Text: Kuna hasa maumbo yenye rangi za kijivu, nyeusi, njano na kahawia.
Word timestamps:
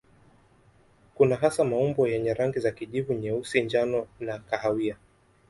Kuna 1.15 1.35
hasa 1.35 1.63
maumbo 1.63 2.07
yenye 2.07 2.33
rangi 2.33 2.59
za 2.59 2.71
kijivu, 2.71 3.13
nyeusi, 3.13 3.61
njano 3.63 4.07
na 4.19 4.39
kahawia. 4.39 4.97